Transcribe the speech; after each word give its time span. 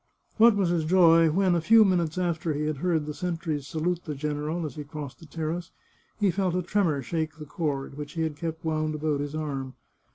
What 0.37 0.55
was 0.55 0.69
his 0.69 0.83
joy 0.85 1.29
when, 1.29 1.53
a 1.53 1.61
few 1.61 1.85
minutes 1.85 2.17
after 2.17 2.53
he 2.55 2.65
had 2.65 2.77
heard 2.77 3.05
the 3.05 3.13
sentries 3.13 3.67
salute 3.67 3.99
the 4.03 4.15
gen 4.15 4.35
eral 4.37 4.65
as 4.65 4.73
he 4.73 4.83
crossed 4.83 5.19
the 5.19 5.27
terrace, 5.27 5.69
he 6.19 6.31
felt 6.31 6.55
a 6.55 6.63
tremor 6.63 7.03
shake 7.03 7.35
the 7.37 7.45
cord, 7.45 7.95
which 7.95 8.13
he 8.13 8.23
had 8.23 8.35
kept 8.35 8.65
wound 8.65 8.95
about 8.95 9.19
his 9.19 9.35
arm. 9.35 9.75